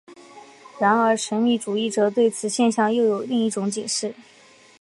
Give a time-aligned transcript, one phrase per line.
[0.79, 4.15] 然而神秘主义者对此现象又有另一种解释。